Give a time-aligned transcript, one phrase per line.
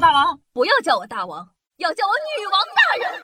[0.00, 1.48] 大王，不要叫我大王，
[1.78, 3.22] 要叫我女王大人。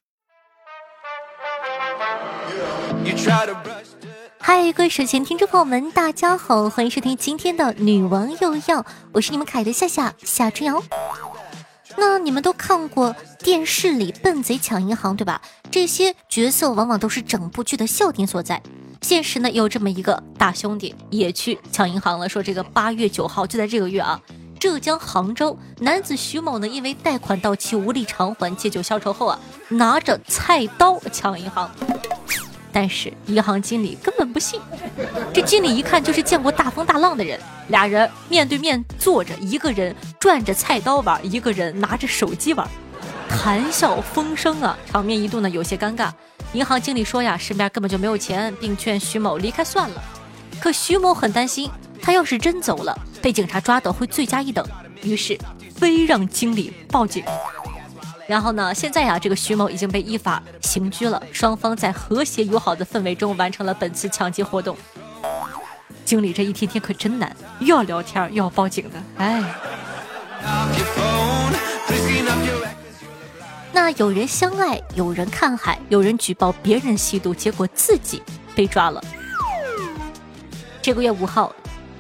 [4.38, 8.82] 嗨，各位手前听众朋友们，大家好，欢迎收听今天的《女王又要》，
[9.12, 10.82] 我是你们可爱的夏夏夏春瑶。
[11.98, 15.42] 那你们都看过电视里笨贼抢银行对吧？
[15.70, 18.62] 这些角色往往都是整部剧的笑点所在。
[19.02, 24.18] 现实呢，有这么一个大兄弟也去抢银行了，说这个八月九号就在这个月啊，
[24.62, 29.36] 浙江杭州男子徐某呢，因为贷款到期无力偿还，借酒消愁后啊，
[29.68, 31.68] 拿着菜刀抢银行。
[32.70, 34.60] 但是银行经理根本不信，
[35.34, 37.40] 这经理一看就是见过大风大浪的人。
[37.70, 42.64] 俩人面对面坐着，一个人转着菜刀玩，一个人拿着手机玩，
[43.28, 46.12] 谈笑风生啊，场面一度呢有些尴尬。
[46.52, 50.00] 银行经理说呀，身边根本就没有钱，并劝徐某离开算了。
[50.60, 51.68] 可徐某很担心，
[52.00, 54.66] 他要是真走了，被警察抓到会罪加一等，
[55.02, 55.38] 于是
[55.76, 57.24] 非让经理报警。
[58.26, 58.74] 然后呢？
[58.74, 61.22] 现在呀，这个徐某已经被依法刑拘了。
[61.32, 64.76] 双方在和谐友好的氛围中完成了本次抢劫活动。
[66.04, 69.02] 经理这一天天可真难，又要聊天又要报警的。
[69.18, 69.42] 哎，
[73.72, 78.22] 那有人相爱，有人看海，有人举报别人吸毒，结果自己
[78.54, 79.02] 被抓了。
[80.80, 81.54] 这个月五号，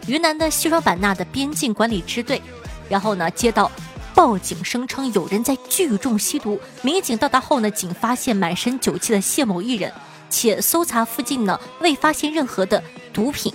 [0.06, 2.40] 云南的西双版纳的边境管理支队，
[2.88, 3.70] 然后呢接到。
[4.14, 9.90] 报警声称有人在聚众吸毒，民警到达后呢，仅发现满身酒气的谢某一人，
[10.28, 13.50] 且搜查附近呢未发现任何的毒品。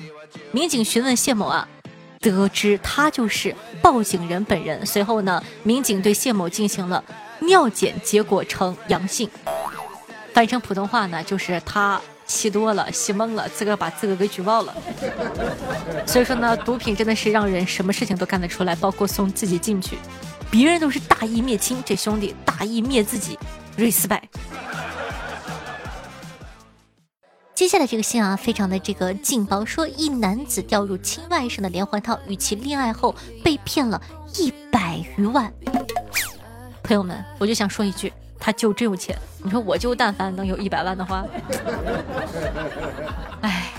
[0.52, 1.68] 民警询问谢某啊，
[2.20, 4.84] 得知他就是报警人本人。
[4.84, 7.04] 随后呢，民警对谢某进行了
[7.42, 9.30] 尿检，结果呈阳性。
[10.34, 14.76] 翻译成普通话呢，就是他吸多了，吸懵了，自个把自个给举报了。
[16.06, 19.98] 所以说呢，毒品真的是让人什么事情都干得出来，包括送自己进去。
[20.52, 23.40] 别人都是大义灭亲，这兄弟大义灭自己，
[23.76, 24.22] 瑞斯拜。
[27.56, 34.02] 接下来这个信啊，非常的这个劲爆，说一男子掉入亲外甥的连环套，与其恋爱后被骗了
[34.36, 35.52] 一百余万。
[36.84, 39.18] 朋友们，我就想说一句，他就真有钱。
[39.44, 41.26] 你说我就但凡能有一百万的话，
[43.42, 43.72] 哎。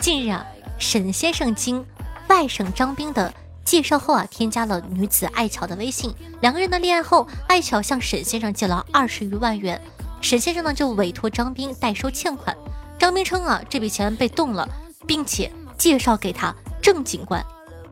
[0.00, 0.44] 近日啊，
[0.78, 1.84] 沈先生经
[2.28, 3.32] 外甥张兵的。
[3.64, 6.14] 介绍后啊，添加了女子艾巧的微信。
[6.42, 9.80] 两个人的恋爱后，艾巧向沈先生借了二十余万元，
[10.20, 12.54] 沈先生呢就委托张斌代收欠款。
[12.98, 14.68] 张斌称啊，这笔钱被动了，
[15.06, 17.42] 并且介绍给他郑警官。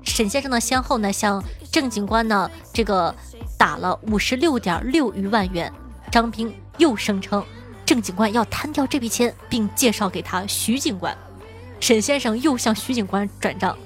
[0.05, 3.15] 沈先生呢先后呢向郑警官呢这个
[3.63, 5.73] 打了五十六点六余万元。
[6.11, 7.45] 张斌又声称
[7.87, 11.17] 郑警官要摊掉这笔钱，并介绍给他徐警官。
[11.79, 13.79] 沈先生又向徐警官转账。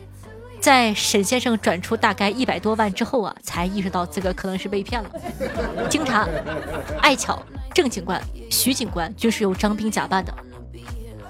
[0.62, 5.10] 在沈先生转出大概一百多万之后啊，才意识到自个可能是被骗了。
[5.90, 6.26] 经查，
[7.02, 7.44] 艾巧、
[7.74, 8.18] 郑警官、
[8.50, 10.34] 徐警官均是由张斌假扮的。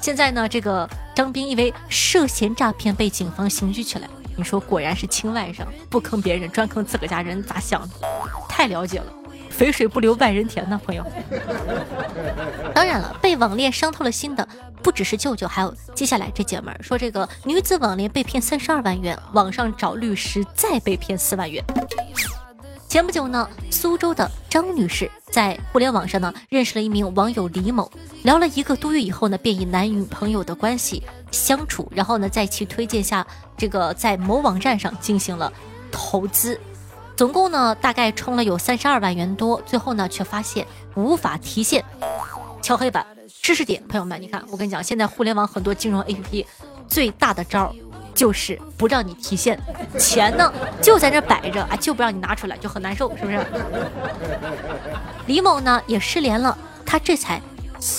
[0.00, 4.08] 现在呢，这个张斌因为涉嫌诈骗被警方刑拘起来。
[4.38, 7.88] 你说果然是亲外甥，不坑别人，专坑自个家人，咋想的？
[8.56, 9.12] 太了解了。
[9.50, 11.04] 肥水不流外人田呢，朋友。
[12.74, 14.46] 当然了，被网恋伤透了心的
[14.82, 21.62] 不只是舅舅，还有接下来这姐们儿说，这个女子网恋被骗三十二万元，网上找律师再被骗四万元。
[22.88, 27.90] 前不久呢，苏州的张女士在互联网上呢认识了一名网友李某，
[28.22, 35.52] 聊了一个多月以后呢，便以男女朋友的关系相处，然后呢，在其推荐下，这个在某网站上进行了
[35.92, 36.58] 投资。
[37.16, 41.82] 总共呢，大概充了有三十二万元多，最后呢，却发现无法提现，
[42.60, 43.04] 敲黑板。
[43.40, 46.44] 知识点，朋友们，你看，我跟你讲，现在互联网很多金融 APP
[46.86, 47.74] 最大的招
[48.12, 49.58] 就是不让你提现，
[49.98, 53.46] 钱呢就在这摆着啊，就不让你拿出来，就很难受，是不是？
[55.26, 57.40] 李某呢也失联了，他这才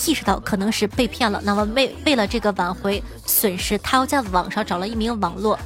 [0.06, 1.42] 意识到可能是被骗了。
[1.44, 5.58] 那么为为了这个挽回损失，他又在网上找了一名网络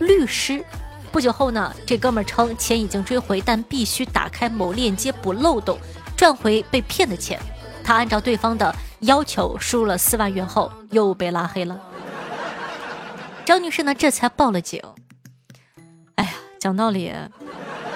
[0.00, 0.64] 律师。
[1.10, 5.78] 不久后呢，这哥们儿称钱已经追回，但必须打开某链接补漏洞，
[6.16, 7.40] 赚回被骗的钱。
[7.82, 11.80] 他按照对方的要求输了四万元后，又被拉黑了。
[13.44, 14.82] 张女士呢，这才报了警。
[16.16, 17.12] 哎呀，讲道理，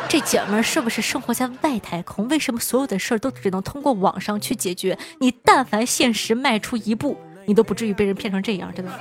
[0.08, 2.26] 这姐们儿是不是生活在外太空？
[2.28, 4.98] 为什么所有的事儿都只能通过网上去解决？
[5.20, 8.92] 你但凡现实迈出一步，你都不至于被人骗成这样，真的。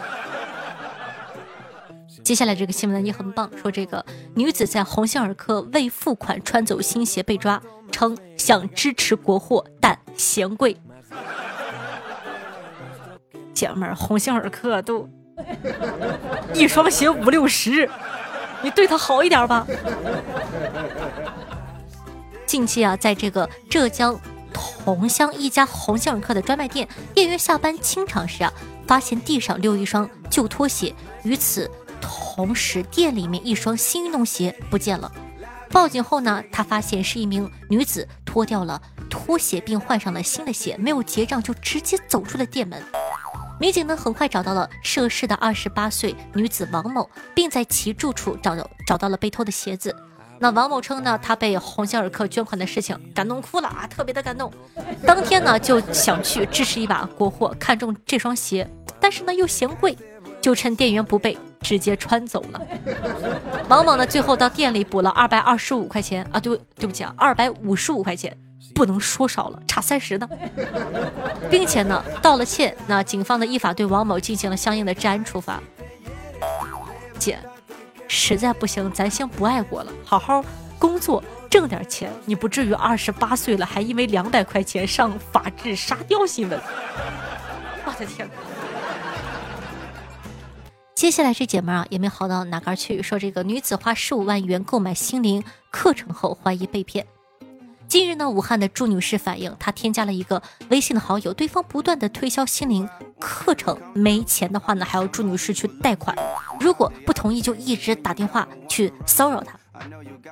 [2.23, 10.77] 接下来这个新闻呢也很棒，说这个女子在鸿星尔克未付款穿走新鞋被抓，称想支持国货但嫌贵。
[13.53, 15.07] 姐们儿，鸿星尔克都
[16.53, 17.89] 一双鞋五六十，
[18.62, 19.68] 你对他好一点吧。
[22.45, 24.19] 近期啊，在这个浙江
[24.53, 28.51] 桐乡一家鸿星尔克的专卖店，店员下班清场时啊，
[28.88, 31.69] 发现地上溜一双旧拖鞋，于此
[32.01, 35.12] 同时，店里面一双新运动鞋不见了。
[35.69, 42.83] 报警后呢，他发现是一名女子脱掉了拖鞋，并换上了新的鞋，没有结账就直接走出了店门。
[43.59, 49.95] 民警呢很快找到了涉事的二十八岁女子王某，并在其住处找到找到了被偷的鞋子。
[50.39, 54.51] 那王某称呢，他被鸿星尔克捐款的事情感动哭了啊，特别的感动。
[55.06, 58.68] 当天呢就想去支持一把国货，看中这双鞋，
[59.00, 59.95] 但是呢又嫌贵，
[60.42, 62.62] 就趁店员不备，直接穿走了。
[63.70, 68.36] 王某呢最后到店里补了二百二十五块钱啊，对对不起啊，二百五十五块钱。
[68.74, 70.30] 不能说少了，差三十呢，
[71.50, 72.76] 并且呢道了歉。
[72.88, 75.62] 那警方呢依法对王某进行了相应的治安处罚。
[77.20, 77.38] 姐，
[78.08, 80.44] 实在不行，咱先不爱国了，好好
[80.80, 82.10] 工作挣点钱。
[82.24, 86.58] 你不至于二十八岁了还因为两百块钱上法制沙雕新闻。
[87.84, 88.30] 我的天！
[91.01, 97.07] 接下来这姐们啊也没好到哪嘎去，说这个女子花十五万元购买心灵课程后怀疑被骗。
[97.88, 102.88] 近日呢，武汉的朱女士反映，她添加了一个微信的好友，对方不断的推销心灵
[103.19, 106.15] 课程，没钱的话呢，还要朱女士去贷款，
[106.59, 109.57] 如果不同意，就一直打电话去骚扰她。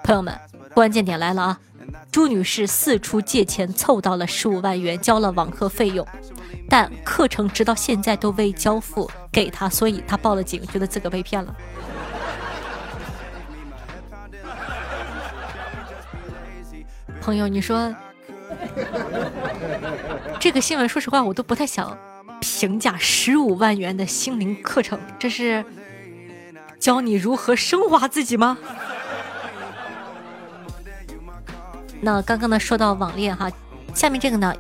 [0.04, 0.40] 朋友们，
[0.76, 1.60] 关键点来了啊！
[2.12, 6.06] 朱女士四处借钱凑到了十五万元，交了网课费用，
[6.70, 11.56] 但课程直到现在都未交付给他，所以他报了警，觉得自个被骗了。
[17.22, 17.94] 朋友，你说
[20.40, 21.98] 这个新闻，说实话，我都不太想
[22.40, 22.98] 评价。
[22.98, 25.64] 十五万元的心灵课程，这是
[26.80, 28.58] 教你如何升华自己吗？
[32.02, 33.52] 那刚刚呢，说到网恋哈，
[33.94, 34.56] 下面这个呢，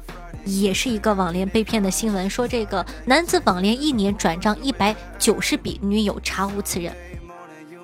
[0.49, 2.29] 也是一个网恋被骗的新闻。
[2.29, 6.93] 说这个男子网恋一年转账一百九十笔，女友查无此人。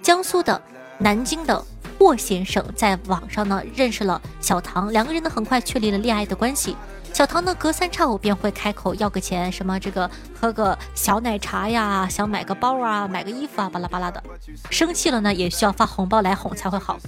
[0.02, 0.62] 江苏的、
[0.98, 1.64] 南京的。
[1.98, 6.76] 霍先生在网上呢认识了小唐，两个人呢很快确立了恋爱的关系。
[7.14, 14.22] 小唐呢隔三差五便会开口要个钱，什么这个喝个小奶茶呀，想买个包啊，买个衣服啊，巴拉巴拉的。
[14.70, 17.00] 生气了呢也需要发红包来哄才会好。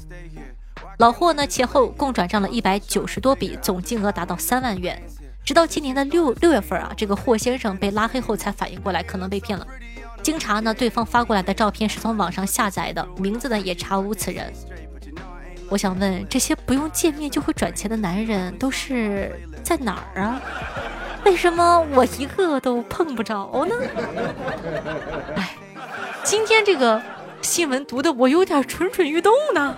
[1.00, 5.04] 老霍呢前后共转账了一百九十多笔，总金额达到三万元。
[5.48, 9.66] 直到今年的六六月份啊，这个霍先生被拉黑后才反应过来可能被骗了。
[10.22, 14.52] 经查呢，对方发过来的照片是从网上下载的，名字呢也查无此人。
[15.70, 20.42] 我想问，这些不用见面就会转钱的男人都是在哪儿啊？
[21.24, 23.76] 为什么我一个都碰不着呢？
[25.38, 25.56] 哎，
[26.26, 27.02] 今天这个
[27.42, 29.78] 新闻读的我有点蠢蠢欲动呢。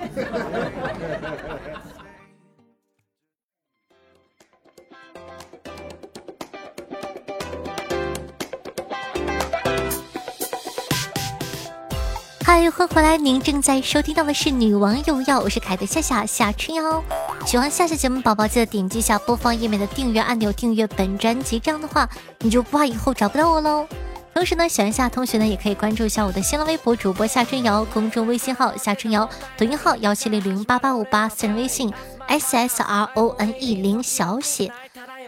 [12.50, 13.16] 嗨，欢迎回来！
[13.16, 17.04] 您正在收听到的是《女王有药》，我是凯的夏夏夏春瑶。
[17.46, 22.10] 喜欢夏夏节目宝宝，记得点击一下播放页面的订阅按钮，订阅本专辑，这样的话
[22.40, 23.86] 你就不怕以后找不到我喽。
[24.34, 31.94] 同时呢，喜欢夏同学呢，也可以关注一下我的新浪微博主播夏春瑶，公众微信号夏春瑶，抖音号幺七零零八八五八，私人微信
[32.26, 34.74] s s r o n e 零小写。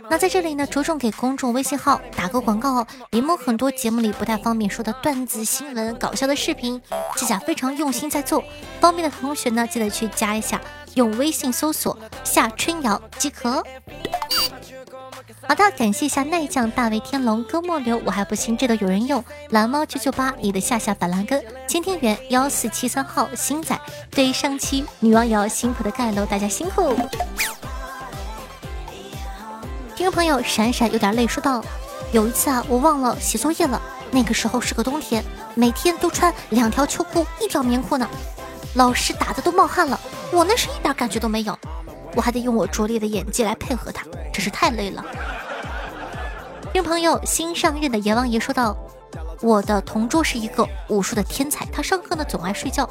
[0.10, 2.88] 那在这里呢，着重给公众微信号打个广告哦。
[3.12, 6.81] 林某很多节目里不太方便说的段子、新闻、搞笑的视频，
[7.15, 8.43] 机甲非常用心在做。
[8.79, 10.60] 方便的同学呢，记得去加一下，
[10.96, 13.63] 用微信搜索夏春瑶即可。
[15.48, 19.24] 好的，感谢一下奈将、大卫天龙、哥莫流，我还不信这都有人用。
[19.50, 23.79] 蓝猫九九八，你的夏夏板蓝根，倾听员幺四七三号星仔，
[24.10, 26.96] 对于上期女王瑶辛苦的盖楼，大家辛苦。
[30.01, 31.63] 听众朋友闪闪有点累，说道
[32.12, 33.79] ：“有一次啊，我忘了写作业了。
[34.10, 38.10] 那个时候是个冬天，每天都穿两条秋裤，一条棉裤呢。
[38.74, 40.00] 老师打的都冒汗了，
[40.31, 41.55] 我那是一点感觉都没有。
[42.15, 44.03] 我还得用我拙劣的演技来配合他，
[44.34, 45.05] 真是太累了。”
[46.74, 48.75] 听众朋友新上任的阎王爷说道
[49.39, 52.89] ：“我的同桌是一个武术的天才，他上课呢总爱睡觉。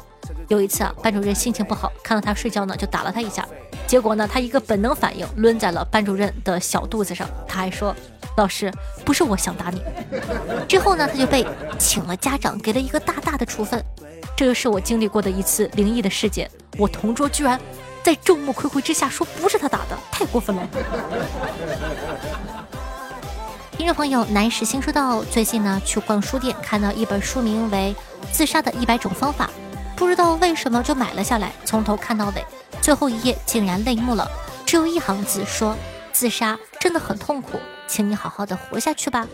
[0.51, 3.47] 有一次啊，班主任心情不好，看到他睡觉呢，就打了他一下。”
[3.87, 7.25] 结果呢，他一个本能反应，抡在了班主任的小肚子上。
[7.47, 7.95] 他还说
[8.35, 8.69] ：“老师，
[9.05, 9.81] 不是我想打你。
[10.67, 11.47] ”之后呢，他就被
[11.79, 13.81] 请了家长，给了一个大大的处分。
[14.35, 16.51] 这就是我经历过的一次灵异的事件。
[16.77, 17.57] 我同桌居然
[18.03, 20.67] 在众目睽睽之下说不是他打的，太过分了。
[23.77, 27.95] 听众朋友，南石新说到，最近呢去逛书店，看到一本书名为
[28.31, 29.47] 《自杀的一百种方法》，
[30.01, 32.43] 不知道为什么就买了下来，从头看到尾。
[32.81, 34.27] 最后一页竟然泪目了，
[34.65, 35.77] 只有一行字说
[36.11, 39.27] ：“自杀真的很痛苦，请你好好的活下去吧。”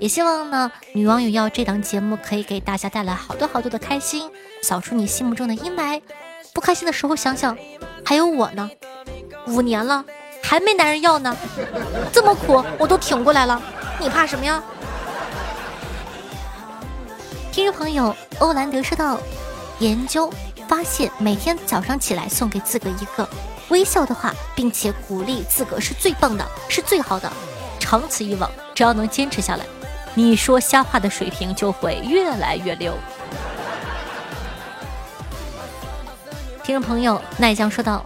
[0.00, 4.28] 也希望呢，女网友要这档节目可以给大家带来好多好多的开心，
[4.64, 6.02] 扫除你心目中的阴霾。
[6.52, 7.56] 不开心的时候想想，
[8.04, 8.68] 还有我呢，
[9.46, 10.04] 五年了
[10.42, 11.36] 还没男人要呢，
[12.12, 13.62] 这么苦我都挺过来了，
[14.00, 14.60] 你怕什么呀？
[17.52, 19.16] 听众朋友欧兰德说道
[19.80, 20.32] ：“研究
[20.68, 23.26] 发现，每天早上起来送给自个一个
[23.70, 27.32] 微笑的话，并且鼓励自个是最棒的，是最好的。
[27.78, 29.64] 长此以往，只要能坚持下来，
[30.14, 32.94] 你说瞎话的水平就会越来越溜。”
[36.62, 38.04] 听众朋友奈江说道：“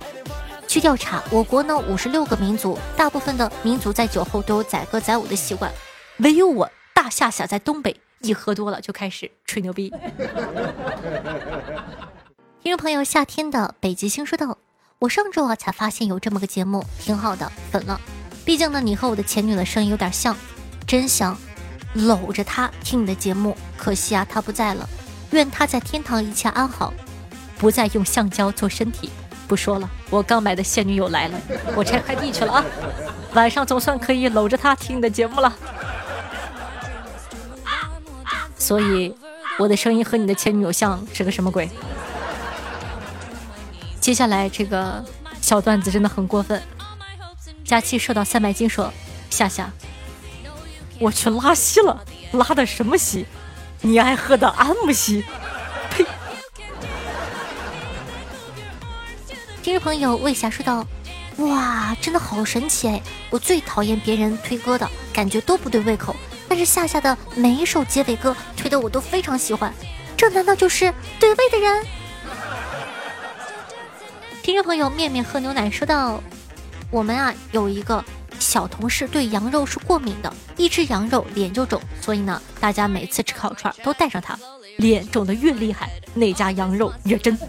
[0.69, 5.73] 据调查，我国呢五十六个民族，大部分的民族在酒后都有载歌载舞的习惯，
[6.19, 9.93] 唯有我大夏夏在东北。”一喝多了就开始吹牛逼。
[12.63, 14.57] 听众朋友，夏天的北极星说道
[14.99, 18.01] ：“我上周啊才发现有这么个节目，挺好的，粉了。
[18.43, 20.35] 毕竟呢，你和我的前女友的声音有点像，
[20.87, 21.37] 真想
[21.93, 23.55] 搂着她听你的节目。
[23.77, 24.89] 可惜啊，她不在了，
[25.33, 26.95] 愿她在天堂一切安好，
[27.59, 29.11] 不再用橡胶做身体。
[29.47, 31.39] 不说了，我刚买的现女友来了，
[31.77, 32.65] 我拆快递去了啊。
[33.35, 35.55] 晚上总算可以搂着她听你的节目了。”
[38.65, 39.15] 所以，
[39.59, 41.69] 我的声音和你的前女友像是个什么鬼？
[44.01, 45.05] 接下来这个
[45.43, 46.63] 小段子真的很过分。
[47.63, 48.91] 佳期受到三百斤说
[49.29, 49.71] ：“夏夏，
[50.99, 52.03] 我去拉稀了，
[52.33, 53.27] 拉的什么稀？
[53.83, 55.23] 你爱喝的安慕希？”
[55.93, 56.07] 呸！
[59.63, 60.87] 听众朋友魏霞说道
[61.37, 63.03] ：“哇，真的好神奇哎！
[63.29, 66.17] 我最讨厌别人推歌的感觉都不对胃口。”
[66.55, 69.75] 但是夏夏的每一首结尾歌推的我都非常喜欢，
[70.17, 71.85] 这难道就是对味的人？
[74.41, 76.23] 听众朋友面面喝牛奶说道
[76.93, 78.05] ：“我们啊有一个
[78.39, 84.39] 小同事对羊肉是过敏的，一吃羊肉脸就肿，所以呢大家每次吃烤串都带上它，
[84.77, 87.37] 脸肿的越厉害，那家羊肉越真。”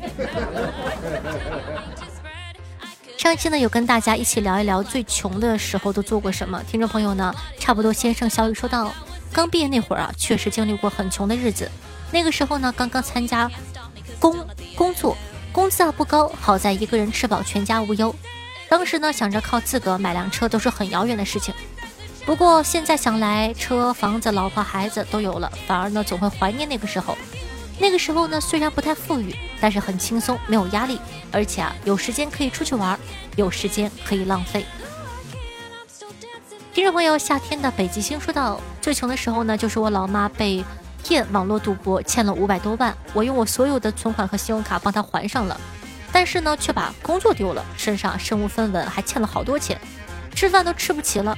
[3.26, 6.62] 上一期呢，有跟大家一起聊一聊最穷的时候都做过什么。
[6.70, 8.94] 听众朋友呢，差不多先生小雨说到，
[9.34, 11.68] 刚毕业那会儿啊，确实经历过很穷的日子。
[12.12, 13.50] 那个时候呢，刚刚参加
[14.20, 15.18] 工工作，
[15.52, 18.14] 工资啊不高，好在一个人吃饱全家无忧。
[18.70, 21.52] 当时呢，想着靠自个买辆车都是很遥远的事情。
[22.28, 27.18] 不过现在想来，车、房子、老婆、孩子都有了，反而呢总会怀念那个时候。
[27.78, 31.00] 那个时候呢，虽然不太富裕，但是很轻松，没有压力，
[31.32, 32.98] 而且啊，有时间可以出去玩，
[33.36, 34.66] 有时间可以浪费。
[36.74, 40.64] 听众朋友，夏天的北极星说道：“最穷的时候呢，就是我老妈被
[41.04, 45.60] 骗网络赌博，欠了五百多万，我用我所有的存款和信用卡帮她还上了，
[46.12, 49.80] 但是呢，却把工作丢了，身上身无分文，还欠了好多钱，
[50.34, 51.38] 吃饭都吃不起了。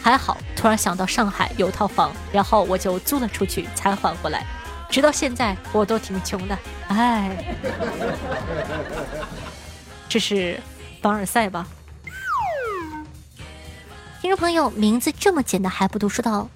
[0.00, 4.46] 还好，突然想到上海有套房，然后我就租了出去，才还回来。”
[4.92, 6.58] 直到现在我都挺穷的，
[6.88, 7.56] 哎，
[10.06, 10.60] 这是
[11.00, 11.66] 凡尔赛吧？
[14.20, 16.46] 听众朋友，名字这么简单还不读，说到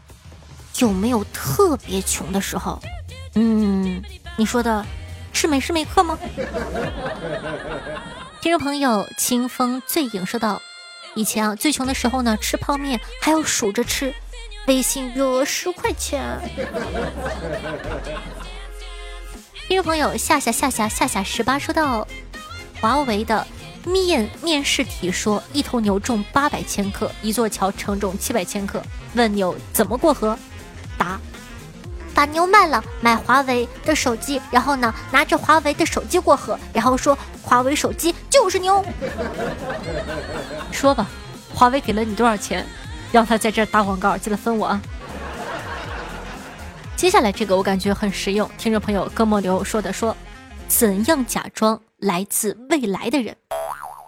[0.78, 2.78] 有没有特别穷的时候？
[3.36, 4.02] 嗯，
[4.36, 4.84] 你说的
[5.32, 6.18] 是每时每刻吗？
[8.42, 10.60] 听众朋友，清风醉影说到：
[11.14, 14.14] 以前啊，最穷的时候呢，吃泡面还要数着吃。
[14.66, 16.38] 微信余额十块钱。
[19.68, 22.06] 听众朋友夏夏夏夏夏夏十八说到，
[22.80, 23.46] 华为的
[23.84, 28.82] 面面试题说一头牛重八百千克，一座桥承重七百千克，
[29.14, 30.36] 问牛怎么过河？
[30.98, 31.20] 答：
[32.12, 38.84] 把牛卖了，买华为的手机，然后呢拿着华为的手机过河，然后说华为手机就是牛。
[40.72, 41.06] 说吧，
[41.54, 42.66] 华为给了你多少钱？
[43.12, 44.82] 让他在这儿打广告，记得分我啊！
[46.96, 50.16] 接下来这个我感觉很实用，听众朋友哥莫流说的说，
[50.66, 53.36] 怎样假装来自未来的人？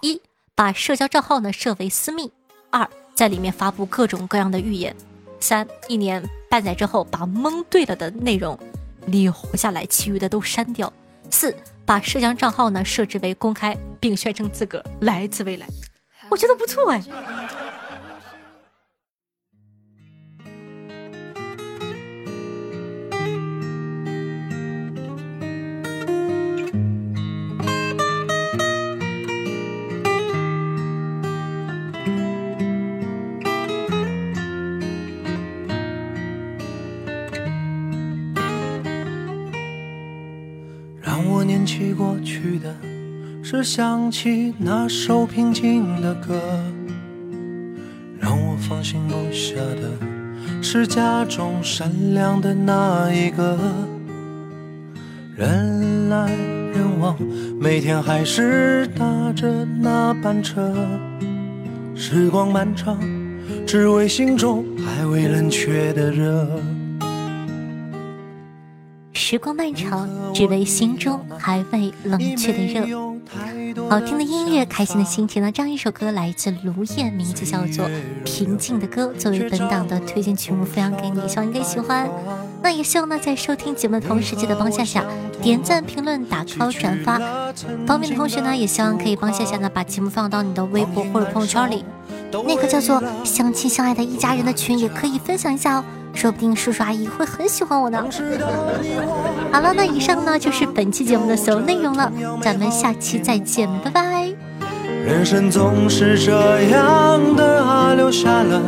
[0.02, 0.21] 一
[0.55, 2.28] 把社交账号呢设为私密；
[2.71, 4.93] 二在里面发布各种各样的预言；
[5.38, 8.59] 三一年半载之后把蒙对了的内容
[9.07, 10.88] 留下来，其余的都删掉；
[11.31, 15.67] 四把社交账号呢设置为公开，并宣称自个儿来自未来。
[16.31, 17.02] 我觉得不错哎。
[41.78, 42.75] 起过去的，
[43.40, 46.35] 是想起那首平静的歌。
[48.18, 49.88] 让我放心不下的，
[50.61, 53.56] 是家中善良的那一个。
[55.37, 56.32] 人来
[56.75, 57.16] 人往，
[57.61, 60.75] 每天还是搭着那班车。
[61.94, 62.99] 时光漫长，
[63.64, 66.61] 只为心中还未冷却的热。
[69.30, 72.80] 时光漫长，只为心中还未冷却的热。
[73.90, 75.52] 好听的音乐，开心的心情呢？
[75.52, 77.85] 这样一首歌来自卢燕，名字叫做
[78.25, 82.08] 《平静的歌》，作为本档的推荐曲目分享给你，希望你可以喜欢。
[82.62, 85.04] 那也希望呢，在收听节目的同时，记得帮夏夏
[85.42, 87.18] 点赞、评论、打 call、转发。
[87.87, 91.85] 方便的同学呢，也希望可以帮夏夏呢把节目放到你的微博或者朋友圈里，
[92.32, 95.85] 那个叫做相亲相爱的一家人的群，也可以分享一下哦。
[96.15, 97.99] 说不定叔叔阿姨会很喜欢我的。
[99.53, 102.12] 好了，那以上呢就是本期节目的所有内容了，
[102.43, 104.29] 咱们下期再见，拜拜。
[105.05, 108.61] 人生总是这样的啊，留下了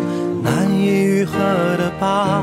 [0.42, 1.38] 难以愈合
[1.76, 2.42] 的疤。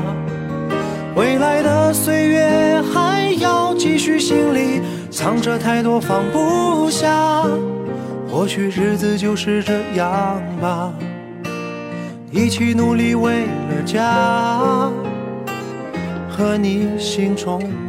[1.16, 7.44] 未来的岁月还要继续，心里藏着太多放不下。
[8.30, 10.92] 或许日子就是这样吧。
[12.30, 14.90] 一起努力，为了家
[16.28, 17.87] 和你心中。